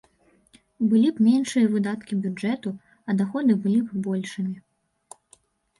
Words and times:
Былі 0.93 1.09
б 1.17 1.25
меншыя 1.27 1.67
выдаткі 1.75 2.13
бюджэту, 2.23 2.69
а 3.09 3.19
даходы 3.21 3.61
былі 3.69 3.79
б 3.93 4.05
большымі. 4.11 4.57